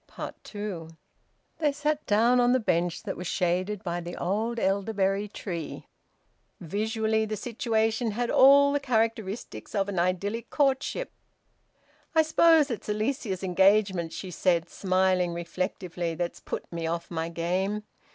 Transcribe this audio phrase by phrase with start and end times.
[0.43, 0.89] TWO.
[1.59, 5.85] They sat down on the bench that was shaded by the old elderberry tree.
[6.59, 11.11] Visually, the situation had all the characteristics of an idyllic courtship.
[12.15, 17.83] "I suppose it's Alicia's engagement," she said, smiling reflectively, "that's put me off my game.